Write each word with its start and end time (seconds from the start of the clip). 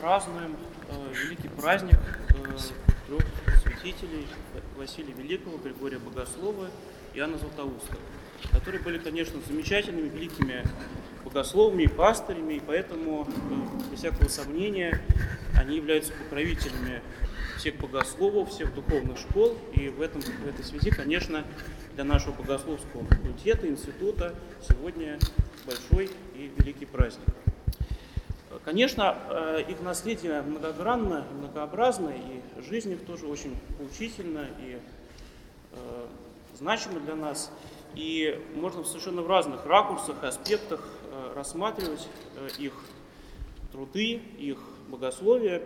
празднуем 0.00 0.56
э, 0.88 1.12
великий 1.24 1.48
праздник 1.48 1.98
э, 2.30 2.56
трех 3.06 3.22
святителей 3.62 4.26
Василия 4.76 5.14
Великого, 5.14 5.58
Григория 5.58 5.98
Богослова 5.98 6.68
и 7.14 7.18
Иоанна 7.18 7.38
Златоуста, 7.38 7.96
которые 8.52 8.82
были, 8.82 8.98
конечно, 8.98 9.40
замечательными, 9.46 10.08
великими 10.08 10.64
богословами 11.24 11.84
и 11.84 11.88
пастырями, 11.88 12.54
и 12.54 12.60
поэтому, 12.60 13.26
э, 13.26 13.90
без 13.90 14.00
всякого 14.00 14.28
сомнения, 14.28 15.00
они 15.58 15.76
являются 15.76 16.12
покровителями 16.12 17.02
всех 17.56 17.76
богословов, 17.76 18.50
всех 18.50 18.74
духовных 18.74 19.18
школ, 19.18 19.56
и 19.72 19.88
в, 19.88 20.02
этом, 20.02 20.20
в 20.20 20.46
этой 20.46 20.64
связи, 20.64 20.90
конечно, 20.90 21.44
для 21.94 22.04
нашего 22.04 22.32
богословского 22.32 23.04
факультета, 23.04 23.66
института 23.66 24.34
сегодня 24.68 25.18
большой 25.66 26.10
и 26.34 26.52
великий 26.58 26.84
праздник. 26.84 27.26
Конечно, 28.66 29.16
э, 29.30 29.62
их 29.68 29.80
наследие 29.80 30.42
многогранно, 30.42 31.24
многообразно, 31.38 32.08
и 32.08 32.62
жизнь 32.68 32.90
их 32.90 33.06
тоже 33.06 33.28
очень 33.28 33.56
поучительна 33.78 34.48
и 34.58 34.80
э, 35.70 36.06
значима 36.58 36.98
для 36.98 37.14
нас. 37.14 37.52
И 37.94 38.44
можно 38.56 38.82
совершенно 38.82 39.22
в 39.22 39.28
разных 39.28 39.64
ракурсах, 39.66 40.24
аспектах 40.24 40.84
э, 41.12 41.32
рассматривать 41.36 42.08
их 42.58 42.72
труды, 43.70 44.14
их 44.36 44.58
богословие. 44.88 45.62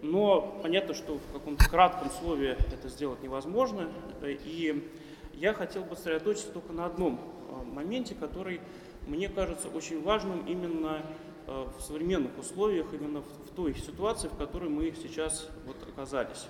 Но 0.00 0.60
понятно, 0.62 0.94
что 0.94 1.18
в 1.18 1.32
каком-то 1.32 1.68
кратком 1.68 2.08
слове 2.20 2.56
это 2.72 2.88
сделать 2.88 3.20
невозможно. 3.20 3.88
И 4.22 4.88
я 5.34 5.54
хотел 5.54 5.82
бы 5.82 5.96
сосредоточиться 5.96 6.52
только 6.52 6.72
на 6.72 6.86
одном 6.86 7.18
моменте, 7.64 8.14
который 8.14 8.60
мне 9.08 9.28
кажется 9.28 9.66
очень 9.74 10.00
важным 10.04 10.46
именно 10.46 11.02
Э, 11.02 11.27
в 11.48 11.80
современных 11.80 12.38
условиях, 12.38 12.86
именно 12.92 13.22
в 13.22 13.54
той 13.56 13.74
ситуации, 13.74 14.28
в 14.28 14.36
которой 14.36 14.68
мы 14.68 14.92
сейчас 15.00 15.48
вот 15.66 15.76
оказались. 15.88 16.46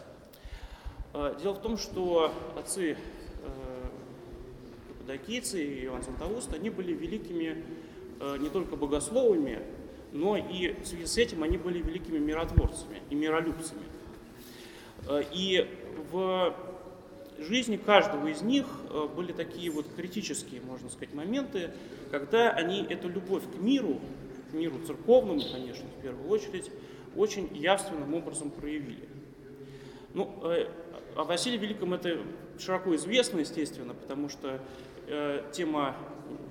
Э, 1.14 1.36
дело 1.40 1.54
в 1.54 1.62
том, 1.62 1.78
что 1.78 2.32
отцы 2.56 2.92
э, 2.92 2.96
Каппадокийцы 4.88 5.64
и 5.64 5.86
Иван 5.86 6.02
Златоуст, 6.02 6.52
они 6.52 6.70
были 6.70 6.92
великими 6.92 7.64
не 8.40 8.48
только 8.48 8.74
богословами, 8.74 9.60
но 10.10 10.36
и 10.36 10.74
в 10.82 10.84
связи 10.84 11.06
с 11.06 11.16
этим 11.18 11.44
они 11.44 11.56
были 11.56 11.80
великими 11.80 12.18
миротворцами 12.18 13.00
и 13.10 13.14
миролюбцами. 13.14 13.82
И 15.32 15.68
в 16.10 16.52
жизни 17.38 17.76
каждого 17.76 18.26
из 18.26 18.42
них 18.42 18.66
были 19.14 19.30
такие 19.30 19.70
вот 19.70 19.86
критические, 19.94 20.62
можно 20.62 20.90
сказать, 20.90 21.14
моменты, 21.14 21.70
когда 22.10 22.50
они 22.50 22.82
эту 22.90 23.08
любовь 23.08 23.44
к 23.44 23.60
миру 23.60 24.00
миру 24.52 24.78
церковному, 24.86 25.40
конечно, 25.52 25.86
в 25.98 26.02
первую 26.02 26.28
очередь, 26.28 26.70
очень 27.16 27.48
явственным 27.56 28.14
образом 28.14 28.50
проявили. 28.50 29.08
Ну, 30.14 30.32
э, 30.44 30.68
о 31.16 31.24
Василии 31.24 31.58
Великом 31.58 31.94
это 31.94 32.18
широко 32.58 32.94
известно, 32.96 33.40
естественно, 33.40 33.94
потому 33.94 34.28
что 34.28 34.60
э, 35.06 35.42
тема 35.52 35.96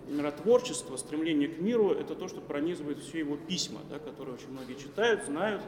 миротворчества, 0.08 0.98
стремление 0.98 1.50
к 1.50 1.60
миру, 1.60 1.92
это 1.92 2.16
то, 2.16 2.28
что 2.28 2.42
пронизывает 2.42 3.00
все 3.00 3.20
его 3.20 3.38
письма, 3.38 3.82
да, 3.90 4.00
которые 4.00 4.36
очень 4.36 4.50
многие 4.50 4.76
читают, 4.76 5.26
знают 5.26 5.62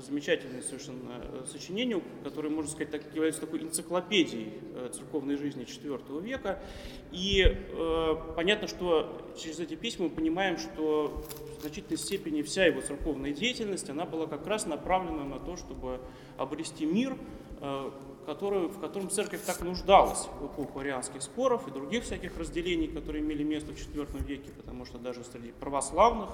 замечательное 0.00 0.62
совершенно 0.62 1.20
э, 1.22 1.44
сочинение, 1.50 2.00
которое, 2.24 2.48
можно 2.48 2.70
сказать, 2.70 2.90
так, 2.90 3.02
является 3.14 3.40
такой 3.40 3.62
энциклопедией 3.62 4.52
э, 4.74 4.90
церковной 4.92 5.36
жизни 5.36 5.64
IV 5.64 6.22
века. 6.22 6.62
И 7.10 7.44
э, 7.44 8.16
понятно, 8.36 8.68
что 8.68 9.32
через 9.36 9.60
эти 9.60 9.74
письма 9.74 10.04
мы 10.04 10.10
понимаем, 10.10 10.58
что 10.58 11.24
в 11.58 11.60
значительной 11.60 11.98
степени 11.98 12.42
вся 12.42 12.66
его 12.66 12.80
церковная 12.80 13.32
деятельность, 13.32 13.88
она 13.90 14.04
была 14.04 14.26
как 14.26 14.46
раз 14.46 14.66
направлена 14.66 15.24
на 15.24 15.38
то, 15.38 15.56
чтобы 15.56 16.00
обрести 16.36 16.86
мир, 16.86 17.16
э, 17.60 17.90
который, 18.24 18.68
в 18.68 18.78
котором 18.80 19.10
церковь 19.10 19.42
так 19.42 19.60
нуждалась 19.60 20.28
в 20.40 20.46
эпоху 20.46 20.80
арианских 20.80 21.22
споров 21.22 21.66
и 21.68 21.70
других 21.70 22.04
всяких 22.04 22.36
разделений, 22.38 22.88
которые 22.88 23.22
имели 23.22 23.42
место 23.42 23.72
в 23.72 23.76
IV 23.76 24.24
веке, 24.24 24.50
потому 24.56 24.84
что 24.84 24.98
даже 24.98 25.24
среди 25.24 25.52
православных 25.52 26.30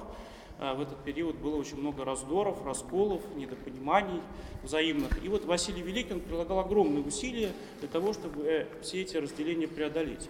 а, 0.59 0.75
в 0.75 0.81
этот 0.81 0.97
период 1.03 1.37
было 1.37 1.55
очень 1.55 1.77
много 1.77 2.03
раздоров, 2.03 2.65
расколов, 2.65 3.21
недопониманий 3.35 4.21
взаимных. 4.63 5.23
И 5.23 5.29
вот 5.29 5.45
Василий 5.45 5.81
Великий 5.81 6.15
прилагал 6.15 6.59
огромные 6.59 7.03
усилия 7.03 7.51
для 7.79 7.87
того, 7.87 8.13
чтобы 8.13 8.43
э, 8.43 8.67
все 8.81 9.01
эти 9.01 9.15
разделения 9.15 9.67
преодолеть. 9.67 10.29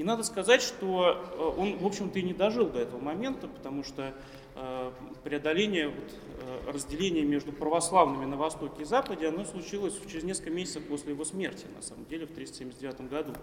И 0.00 0.02
надо 0.02 0.22
сказать, 0.22 0.62
что 0.62 1.22
э, 1.36 1.60
он, 1.60 1.76
в 1.76 1.84
общем-то, 1.84 2.18
и 2.18 2.22
не 2.22 2.32
дожил 2.32 2.70
до 2.70 2.78
этого 2.78 2.98
момента, 2.98 3.48
потому 3.48 3.84
что 3.84 4.14
э, 4.54 4.92
преодоление 5.24 5.88
вот, 5.88 6.72
разделения 6.72 7.20
между 7.20 7.52
православными 7.52 8.24
на 8.24 8.38
Востоке 8.38 8.80
и 8.80 8.84
Западе, 8.86 9.28
оно 9.28 9.44
случилось 9.44 10.00
через 10.10 10.24
несколько 10.24 10.52
месяцев 10.52 10.86
после 10.86 11.12
его 11.12 11.26
смерти, 11.26 11.66
на 11.76 11.82
самом 11.82 12.06
деле, 12.06 12.24
в 12.24 12.32
379 12.32 13.10
году. 13.10 13.34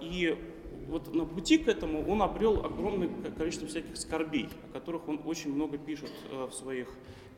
И 0.00 0.36
вот 0.88 1.14
на 1.14 1.24
пути 1.24 1.58
к 1.58 1.68
этому 1.68 2.04
он 2.10 2.20
обрел 2.20 2.66
огромное 2.66 3.08
количество 3.30 3.68
всяких 3.68 3.96
скорбей, 3.96 4.48
о 4.70 4.72
которых 4.72 5.08
он 5.08 5.20
очень 5.24 5.54
много 5.54 5.78
пишет 5.78 6.10
э, 6.32 6.46
в 6.46 6.52
своих 6.52 6.88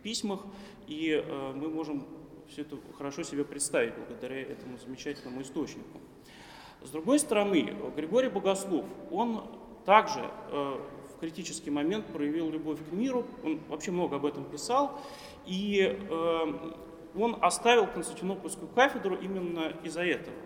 письмах, 0.02 0.40
и 0.86 1.22
э, 1.22 1.52
мы 1.54 1.68
можем 1.68 2.06
все 2.48 2.62
это 2.62 2.78
хорошо 2.96 3.24
себе 3.24 3.44
представить 3.44 3.94
благодаря 3.94 4.40
этому 4.40 4.78
замечательному 4.78 5.42
источнику. 5.42 6.00
С 6.84 6.90
другой 6.90 7.18
стороны, 7.18 7.74
Григорий 7.96 8.28
Богослов, 8.28 8.84
он 9.10 9.42
также 9.84 10.20
э, 10.20 10.76
в 11.14 11.18
критический 11.18 11.70
момент 11.70 12.06
проявил 12.06 12.50
любовь 12.50 12.78
к 12.88 12.92
миру, 12.92 13.26
он 13.42 13.58
вообще 13.68 13.90
много 13.90 14.16
об 14.16 14.26
этом 14.26 14.44
писал, 14.44 15.00
и 15.46 15.98
он 17.16 17.36
оставил 17.40 17.86
Константинопольскую 17.86 18.68
кафедру 18.68 19.16
именно 19.16 19.72
из-за 19.82 20.04
этого. 20.04 20.36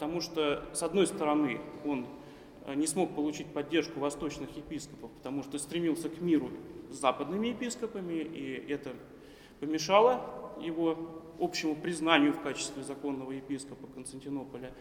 Потому 0.00 0.20
что, 0.22 0.64
с 0.72 0.82
одной 0.82 1.06
стороны, 1.06 1.60
он 1.84 2.06
э, 2.64 2.74
не 2.74 2.86
смог 2.86 3.14
получить 3.14 3.46
поддержку 3.48 4.00
восточных 4.00 4.56
епископов, 4.56 5.10
потому 5.10 5.42
что 5.42 5.58
стремился 5.58 6.08
к 6.08 6.22
миру 6.22 6.50
с 6.90 6.96
западными 6.96 7.48
епископами, 7.48 8.14
и 8.14 8.72
это 8.72 8.92
помешало 9.60 10.22
его 10.58 10.96
общему 11.40 11.74
признанию 11.74 12.32
в 12.32 12.40
качестве 12.40 12.82
законного 12.82 13.32
епископа 13.32 13.86
Константинополя. 13.94 14.72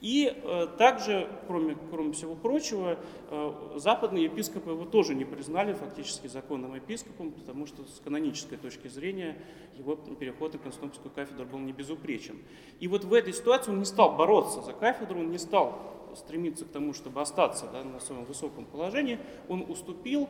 И 0.00 0.32
э, 0.34 0.66
также, 0.78 1.28
кроме, 1.46 1.76
кроме 1.90 2.12
всего 2.12 2.34
прочего, 2.34 2.98
э, 3.28 3.72
западные 3.76 4.24
епископы 4.24 4.70
его 4.70 4.86
тоже 4.86 5.14
не 5.14 5.26
признали 5.26 5.74
фактически 5.74 6.26
законным 6.26 6.74
епископом, 6.74 7.32
потому 7.32 7.66
что 7.66 7.84
с 7.84 8.00
канонической 8.02 8.56
точки 8.56 8.88
зрения 8.88 9.36
его 9.76 9.96
переход 9.96 10.54
на 10.54 10.58
Константинопольскую 10.58 11.12
кафедру 11.14 11.44
был 11.44 11.58
не 11.58 11.72
безупречен. 11.72 12.38
И 12.80 12.88
вот 12.88 13.04
в 13.04 13.12
этой 13.12 13.34
ситуации 13.34 13.72
он 13.72 13.80
не 13.80 13.84
стал 13.84 14.16
бороться 14.16 14.62
за 14.62 14.72
кафедру, 14.72 15.20
он 15.20 15.30
не 15.30 15.38
стал 15.38 15.78
стремиться 16.16 16.64
к 16.64 16.68
тому, 16.68 16.94
чтобы 16.94 17.20
остаться 17.20 17.68
да, 17.70 17.84
на 17.84 18.00
своем 18.00 18.24
высоком 18.24 18.64
положении, 18.64 19.18
он 19.48 19.66
уступил, 19.68 20.28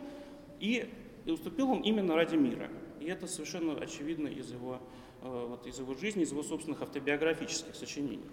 и, 0.58 0.90
и 1.24 1.30
уступил 1.30 1.70
он 1.70 1.80
именно 1.82 2.16
ради 2.16 2.34
мира. 2.34 2.68
И 2.98 3.06
это 3.06 3.26
совершенно 3.28 3.74
очевидно 3.80 4.26
из 4.26 4.50
его, 4.50 4.80
вот, 5.22 5.66
из 5.66 5.78
его 5.78 5.94
жизни, 5.94 6.22
из 6.22 6.32
его 6.32 6.42
собственных 6.42 6.82
автобиографических 6.82 7.74
сочинений. 7.74 8.24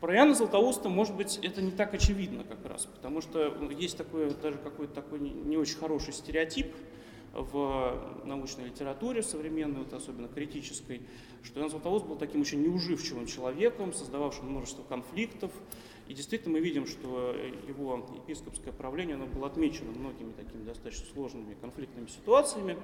Про 0.00 0.14
Иоанна 0.14 0.34
Златоуста, 0.34 0.88
может 0.88 1.14
быть, 1.16 1.38
это 1.42 1.62
не 1.62 1.70
так 1.70 1.94
очевидно 1.94 2.44
как 2.44 2.64
раз, 2.66 2.86
потому 2.86 3.22
что 3.22 3.54
есть 3.70 3.96
такой, 3.96 4.30
даже 4.34 4.58
какой-то 4.58 4.92
такой 4.92 5.20
не 5.20 5.56
очень 5.56 5.76
хороший 5.78 6.12
стереотип 6.12 6.74
в 7.32 8.22
научной 8.24 8.66
литературе 8.66 9.22
современной, 9.22 9.80
вот 9.80 9.92
особенно 9.92 10.28
критической, 10.28 11.02
что 11.42 11.60
Иоанн 11.60 11.70
Златоуст 11.70 12.04
был 12.06 12.16
таким 12.16 12.42
очень 12.42 12.62
неуживчивым 12.62 13.26
человеком, 13.26 13.92
создававшим 13.92 14.50
множество 14.50 14.82
конфликтов, 14.82 15.50
и 16.08 16.14
действительно 16.14 16.54
мы 16.54 16.60
видим, 16.60 16.86
что 16.86 17.34
его 17.66 18.06
епископское 18.14 18.72
правление 18.72 19.16
оно 19.16 19.26
было 19.26 19.48
отмечено 19.48 19.90
многими 19.90 20.32
такими 20.32 20.62
достаточно 20.64 21.06
сложными 21.12 21.54
конфликтными 21.54 22.06
ситуациями. 22.06 22.76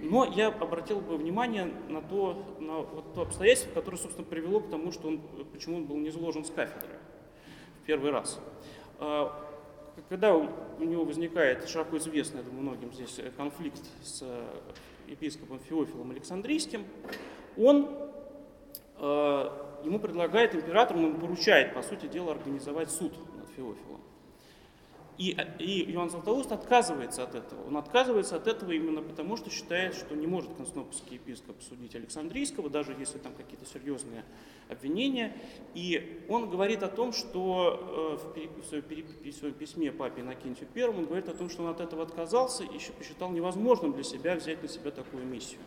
Но 0.00 0.24
я 0.24 0.48
обратил 0.48 1.00
бы 1.00 1.16
внимание 1.18 1.70
на 1.88 2.00
то, 2.00 2.56
на 2.58 2.78
вот 2.78 3.12
то 3.14 3.22
обстоятельство, 3.22 3.72
которое, 3.72 3.98
собственно, 3.98 4.26
привело 4.26 4.60
к 4.60 4.70
тому, 4.70 4.90
что 4.90 5.08
он, 5.08 5.20
почему 5.52 5.76
он 5.76 5.84
был 5.84 5.96
не 5.96 6.08
изложен 6.08 6.44
с 6.44 6.50
кафедры 6.50 6.98
в 7.82 7.86
первый 7.86 8.10
раз. 8.10 8.40
А, 9.00 9.46
когда 10.08 10.34
у 10.34 10.82
него 10.82 11.04
возникает 11.04 11.68
широко 11.68 11.98
известный, 11.98 12.38
я 12.38 12.42
думаю, 12.42 12.62
многим 12.62 12.92
здесь 12.92 13.20
конфликт 13.36 13.82
с 14.02 14.24
епископом 15.08 15.58
Феофилом 15.60 16.10
Александрийским, 16.10 16.84
он 17.58 17.90
а, 18.96 19.65
ему 19.84 19.98
предлагает 19.98 20.54
император, 20.54 20.96
он 20.96 21.06
ему 21.06 21.18
поручает, 21.18 21.74
по 21.74 21.82
сути 21.82 22.06
дела, 22.06 22.32
организовать 22.32 22.90
суд 22.90 23.12
над 23.36 23.48
Феофилом. 23.50 24.00
И, 25.18 25.34
и 25.58 25.90
Иоанн 25.92 26.10
Златоуст 26.10 26.52
отказывается 26.52 27.22
от 27.22 27.34
этого. 27.34 27.66
Он 27.66 27.78
отказывается 27.78 28.36
от 28.36 28.46
этого 28.46 28.72
именно 28.72 29.00
потому, 29.00 29.38
что 29.38 29.48
считает, 29.48 29.94
что 29.94 30.14
не 30.14 30.26
может 30.26 30.52
Константинопольский 30.54 31.14
епископ 31.14 31.62
судить 31.62 31.94
Александрийского, 31.94 32.68
даже 32.68 32.94
если 32.98 33.16
там 33.16 33.32
какие-то 33.34 33.64
серьезные 33.64 34.24
обвинения. 34.68 35.34
И 35.74 36.22
он 36.28 36.50
говорит 36.50 36.82
о 36.82 36.88
том, 36.88 37.12
что 37.14 38.18
э, 38.36 38.60
в 38.60 39.32
своем 39.32 39.54
письме 39.54 39.90
папе 39.90 40.20
Иннокентию 40.20 40.68
I, 40.74 40.84
он 40.84 41.06
говорит 41.06 41.30
о 41.30 41.34
том, 41.34 41.48
что 41.48 41.62
он 41.62 41.70
от 41.70 41.80
этого 41.80 42.02
отказался 42.02 42.64
и 42.64 42.78
посчитал 42.98 43.30
невозможным 43.30 43.94
для 43.94 44.02
себя 44.02 44.36
взять 44.36 44.62
на 44.62 44.68
себя 44.68 44.90
такую 44.90 45.24
миссию. 45.24 45.60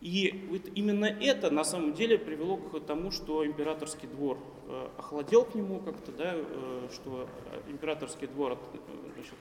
И 0.00 0.46
вот 0.50 0.62
именно 0.74 1.06
это 1.06 1.50
на 1.50 1.64
самом 1.64 1.94
деле 1.94 2.18
привело 2.18 2.58
к 2.58 2.80
тому, 2.80 3.10
что 3.10 3.46
императорский 3.46 4.08
двор 4.08 4.38
э, 4.68 4.88
охладел 4.98 5.44
к 5.44 5.54
нему 5.54 5.80
как-то, 5.80 6.12
да, 6.12 6.34
э, 6.34 6.88
что 6.92 7.28
императорский 7.68 8.26
двор 8.26 8.52
э, 8.52 8.56
значит, 9.14 9.34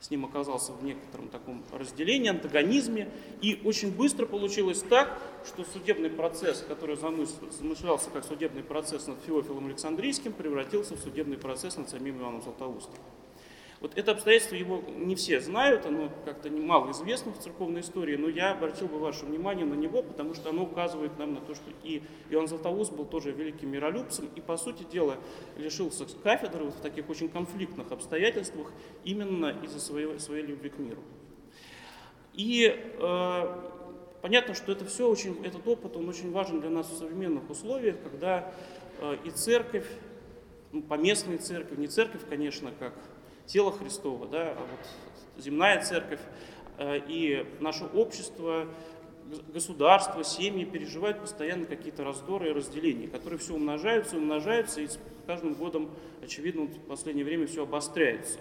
с 0.00 0.10
ним 0.10 0.24
оказался 0.24 0.72
в 0.72 0.84
некотором 0.84 1.28
таком 1.28 1.62
разделении, 1.72 2.28
антагонизме. 2.28 3.10
И 3.40 3.60
очень 3.64 3.94
быстро 3.94 4.26
получилось 4.26 4.82
так, 4.88 5.20
что 5.46 5.64
судебный 5.64 6.10
процесс, 6.10 6.64
который 6.66 6.96
замышлялся 6.96 8.10
как 8.10 8.24
судебный 8.24 8.62
процесс 8.62 9.06
над 9.06 9.20
Феофилом 9.26 9.66
Александрийским, 9.66 10.32
превратился 10.32 10.94
в 10.94 11.00
судебный 11.00 11.36
процесс 11.36 11.76
над 11.76 11.88
самим 11.88 12.18
Иваном 12.18 12.42
Златоустом. 12.42 12.94
Вот 13.80 13.96
это 13.96 14.10
обстоятельство 14.10 14.56
его 14.56 14.82
не 14.88 15.14
все 15.14 15.40
знают, 15.40 15.86
оно 15.86 16.10
как-то 16.24 16.50
мало 16.50 16.90
известно 16.90 17.32
в 17.32 17.38
церковной 17.38 17.82
истории, 17.82 18.16
но 18.16 18.28
я 18.28 18.50
обратил 18.50 18.88
бы 18.88 18.98
ваше 18.98 19.24
внимание 19.24 19.64
на 19.64 19.74
него, 19.74 20.02
потому 20.02 20.34
что 20.34 20.50
оно 20.50 20.64
указывает 20.64 21.16
нам 21.16 21.34
на 21.34 21.40
то, 21.40 21.54
что 21.54 21.70
и 21.84 22.02
Иоанн 22.30 22.48
Златоуст 22.48 22.92
был 22.92 23.04
тоже 23.04 23.30
великим 23.30 23.70
миролюбцем 23.70 24.30
и, 24.34 24.40
по 24.40 24.56
сути 24.56 24.82
дела, 24.82 25.16
лишился 25.56 26.06
кафедры 26.24 26.64
вот 26.64 26.74
в 26.74 26.80
таких 26.80 27.08
очень 27.08 27.28
конфликтных 27.28 27.92
обстоятельствах 27.92 28.72
именно 29.04 29.54
из-за 29.62 29.78
своей, 29.78 30.18
своей 30.18 30.44
любви 30.44 30.70
к 30.70 30.78
миру. 30.78 31.02
И 32.32 32.74
э, 33.00 33.60
понятно, 34.22 34.54
что 34.54 34.72
это 34.72 34.86
все 34.86 35.08
очень, 35.08 35.40
этот 35.44 35.66
опыт, 35.68 35.96
он 35.96 36.08
очень 36.08 36.32
важен 36.32 36.60
для 36.60 36.70
нас 36.70 36.90
в 36.90 36.96
современных 36.96 37.48
условиях, 37.48 37.96
когда 38.02 38.52
э, 39.00 39.18
и 39.24 39.30
церковь, 39.30 39.86
ну, 40.72 40.82
поместная 40.82 41.38
церковь, 41.38 41.78
не 41.78 41.86
церковь, 41.86 42.22
конечно, 42.28 42.72
как 42.78 42.94
тело 43.48 43.72
Христова, 43.72 44.28
да, 44.28 44.52
а 44.52 44.60
вот 44.60 45.42
земная 45.42 45.82
церковь 45.82 46.20
э, 46.78 47.00
и 47.08 47.44
наше 47.60 47.84
общество, 47.86 48.66
государство, 49.52 50.22
семьи 50.22 50.64
переживают 50.64 51.20
постоянно 51.20 51.66
какие-то 51.66 52.04
раздоры 52.04 52.50
и 52.50 52.52
разделения, 52.52 53.08
которые 53.08 53.38
все 53.38 53.54
умножаются 53.54 54.16
и 54.16 54.18
умножаются, 54.18 54.80
и 54.80 54.86
с 54.86 54.98
каждым 55.26 55.54
годом, 55.54 55.90
очевидно, 56.22 56.66
в 56.66 56.80
последнее 56.86 57.24
время 57.24 57.46
все 57.46 57.64
обостряется 57.64 58.38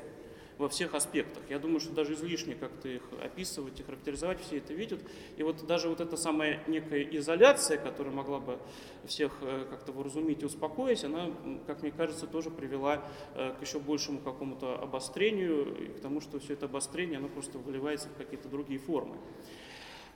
во 0.57 0.69
всех 0.69 0.95
аспектах. 0.95 1.43
Я 1.49 1.59
думаю, 1.59 1.79
что 1.79 1.93
даже 1.93 2.13
излишне 2.13 2.55
как-то 2.55 2.89
их 2.89 3.03
описывать 3.23 3.79
и 3.79 3.83
характеризовать, 3.83 4.41
все 4.41 4.57
это 4.57 4.73
видят. 4.73 4.99
И 5.37 5.43
вот 5.43 5.65
даже 5.67 5.89
вот 5.89 6.01
эта 6.01 6.17
самая 6.17 6.63
некая 6.67 7.03
изоляция, 7.03 7.77
которая 7.77 8.13
могла 8.13 8.39
бы 8.39 8.57
всех 9.05 9.33
э, 9.41 9.65
как-то 9.69 9.91
выразумить 9.91 10.41
и 10.41 10.45
успокоить, 10.45 11.03
она, 11.03 11.31
как 11.67 11.83
мне 11.83 11.91
кажется, 11.91 12.27
тоже 12.27 12.49
привела 12.49 13.03
э, 13.35 13.53
к 13.59 13.61
еще 13.61 13.79
большему 13.79 14.19
какому-то 14.19 14.79
обострению, 14.79 15.75
и 15.77 15.87
к 15.89 16.01
тому, 16.01 16.21
что 16.21 16.39
все 16.39 16.53
это 16.53 16.65
обострение, 16.65 17.17
оно 17.17 17.27
просто 17.27 17.59
выливается 17.59 18.09
в 18.09 18.15
какие-то 18.15 18.49
другие 18.49 18.79
формы. 18.79 19.17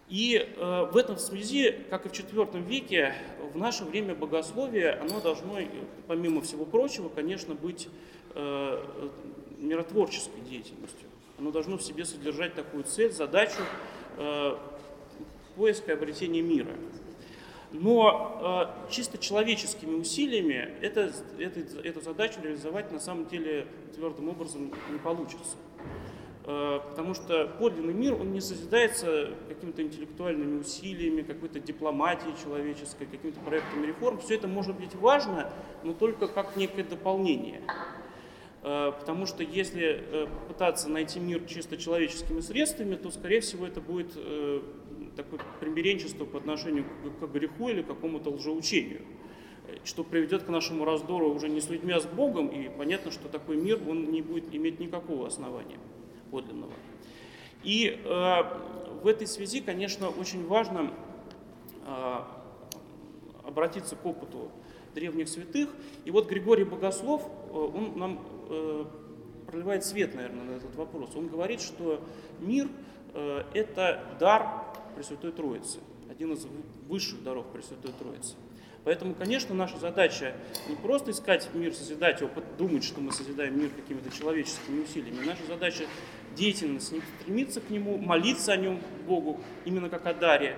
И 0.09 0.35
э, 0.35 0.89
в 0.91 0.97
этом 0.97 1.17
связи, 1.17 1.85
как 1.89 2.05
и 2.05 2.09
в 2.09 2.11
IV 2.11 2.61
веке, 2.63 3.13
в 3.53 3.57
наше 3.57 3.85
время 3.85 4.13
богословие, 4.13 4.91
оно 4.91 5.21
должно, 5.21 5.57
помимо 6.07 6.41
всего 6.41 6.65
прочего, 6.65 7.07
конечно, 7.07 7.55
быть 7.55 7.87
э, 8.35 9.09
миротворческой 9.61 10.41
деятельностью. 10.41 11.07
Оно 11.37 11.51
должно 11.51 11.77
в 11.77 11.81
себе 11.81 12.05
содержать 12.05 12.55
такую 12.55 12.83
цель, 12.83 13.11
задачу 13.11 13.61
э, 14.17 14.57
поиска 15.55 15.91
и 15.91 15.93
обретения 15.93 16.41
мира. 16.41 16.71
Но 17.71 18.67
э, 18.87 18.91
чисто 18.91 19.17
человеческими 19.17 19.95
усилиями 19.95 20.75
это, 20.81 21.13
это, 21.39 21.59
эту 21.83 22.01
задачу 22.01 22.41
реализовать 22.43 22.91
на 22.91 22.99
самом 22.99 23.27
деле 23.27 23.67
твердым 23.95 24.29
образом 24.29 24.73
не 24.91 24.99
получится. 24.99 25.55
Э, 26.45 26.79
потому 26.89 27.13
что 27.13 27.47
подлинный 27.59 27.93
мир, 27.93 28.15
он 28.15 28.33
не 28.33 28.41
созидается 28.41 29.31
какими-то 29.47 29.83
интеллектуальными 29.83 30.59
усилиями, 30.59 31.21
какой-то 31.21 31.59
дипломатией 31.59 32.33
человеческой, 32.43 33.05
какими-то 33.05 33.39
проектами 33.39 33.85
реформ. 33.85 34.19
Все 34.19 34.35
это 34.35 34.47
может 34.47 34.75
быть 34.75 34.95
важно, 34.95 35.51
но 35.83 35.93
только 35.93 36.27
как 36.27 36.55
некое 36.57 36.83
дополнение. 36.83 37.61
Э, 38.63 38.91
потому 38.97 39.25
что 39.25 39.43
если 39.43 40.01
э, 40.01 40.27
пытаться 40.47 40.89
найти 40.89 41.19
мир 41.19 41.43
чисто 41.47 41.77
человеческими 41.77 42.41
средствами, 42.41 42.95
то, 42.95 43.11
скорее 43.11 43.41
всего, 43.41 43.65
это 43.65 43.81
будет 43.81 44.13
э, 44.15 44.61
такое 45.15 45.39
примиренчество 45.59 46.25
по 46.25 46.37
отношению 46.37 46.85
к 47.19 47.27
греху 47.27 47.69
или 47.69 47.81
какому-то 47.81 48.29
лжеучению, 48.29 49.01
что 49.83 50.03
приведет 50.03 50.43
к 50.43 50.49
нашему 50.49 50.85
раздору 50.85 51.33
уже 51.33 51.49
не 51.49 51.61
с 51.61 51.69
людьми, 51.69 51.93
а 51.93 51.99
с 51.99 52.05
Богом, 52.05 52.47
и 52.47 52.69
понятно, 52.69 53.11
что 53.11 53.27
такой 53.27 53.57
мир, 53.57 53.79
он 53.87 54.11
не 54.11 54.21
будет 54.21 54.53
иметь 54.53 54.79
никакого 54.79 55.27
основания 55.27 55.79
подлинного. 56.29 56.73
И 57.63 57.99
э, 58.03 58.43
в 59.03 59.07
этой 59.07 59.27
связи, 59.27 59.61
конечно, 59.61 60.09
очень 60.09 60.45
важно 60.47 60.91
э, 61.85 62.15
обратиться 63.43 63.95
к 63.95 64.05
опыту 64.05 64.51
древних 64.93 65.29
святых. 65.29 65.69
И 66.05 66.11
вот 66.11 66.29
Григорий 66.29 66.63
Богослов, 66.63 67.23
он 67.51 67.93
нам 67.97 68.19
э, 68.49 68.85
проливает 69.47 69.83
свет, 69.85 70.15
наверное, 70.15 70.43
на 70.43 70.51
этот 70.57 70.75
вопрос. 70.75 71.11
Он 71.15 71.27
говорит, 71.27 71.61
что 71.61 72.01
мир 72.39 72.67
э,– 73.13 73.43
это 73.53 74.01
дар 74.19 74.65
Пресвятой 74.95 75.31
Троицы, 75.31 75.79
один 76.09 76.33
из 76.33 76.45
высших 76.87 77.23
даров 77.23 77.45
Пресвятой 77.47 77.91
Троицы. 77.93 78.35
Поэтому, 78.83 79.13
конечно, 79.13 79.53
наша 79.53 79.77
задача 79.77 80.35
не 80.67 80.75
просто 80.75 81.11
искать 81.11 81.47
мир, 81.53 81.73
созидать 81.73 82.21
его, 82.21 82.31
думать, 82.57 82.83
что 82.83 82.99
мы 82.99 83.11
созидаем 83.11 83.59
мир 83.59 83.69
какими-то 83.69 84.09
человеческими 84.09 84.83
усилиями. 84.83 85.23
Наша 85.23 85.45
задача 85.47 85.83
деятельно 86.35 86.79
стремиться 86.79 87.61
к 87.61 87.69
нему, 87.69 87.97
молиться 87.97 88.53
о 88.53 88.57
нем 88.57 88.79
Богу, 89.07 89.39
именно 89.65 89.89
как 89.89 90.07
о 90.07 90.13
даре, 90.15 90.57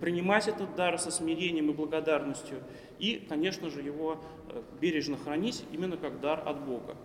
принимать 0.00 0.48
этот 0.48 0.74
дар 0.74 0.98
со 0.98 1.10
смирением 1.10 1.70
и 1.70 1.74
благодарностью 1.74 2.58
и, 2.98 3.24
конечно 3.28 3.70
же, 3.70 3.82
его 3.82 4.18
э, 4.48 4.62
бережно 4.80 5.16
хранить 5.16 5.64
именно 5.72 5.96
как 5.96 6.20
дар 6.20 6.42
от 6.46 6.64
Бога. 6.64 6.96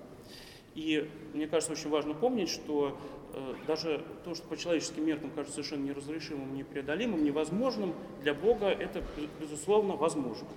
И 0.76 1.10
мне 1.34 1.48
кажется, 1.48 1.74
очень 1.74 1.90
важно 1.90 2.14
помнить, 2.14 2.50
что 2.50 2.98
э, 3.34 3.54
даже 3.68 4.04
то, 4.24 4.36
что 4.36 4.48
по 4.48 4.58
человеческим 4.58 5.06
меркам 5.06 5.32
кажется 5.32 5.56
совершенно 5.56 5.86
неразрешимым, 5.86 6.56
непреодолимым, 6.56 7.24
невозможным, 7.24 7.94
для 8.22 8.34
Бога 8.34 8.68
это, 8.68 9.04
безусловно, 9.40 9.96
возможно. 9.96 10.48